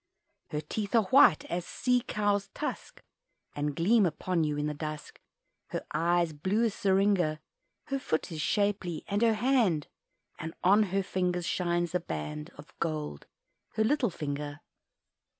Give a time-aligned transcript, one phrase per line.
[0.47, 3.03] Her teeth are white as sea cow's tusk,
[3.55, 5.19] And gleam upon you in the dusk
[5.67, 7.37] Her eyes blue as seringa;
[7.83, 9.85] Her foot is shapely, and her hand,
[10.39, 13.27] And on her finger shines a band Of gold
[13.73, 14.61] her little finger!